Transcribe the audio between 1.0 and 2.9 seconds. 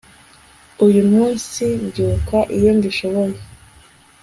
munsi mbyuka iyo